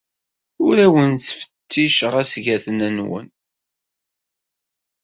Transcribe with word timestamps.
Ur 0.67 0.75
awen-ttfetticeɣ 0.85 2.13
asgaten-nwen. 2.21 3.27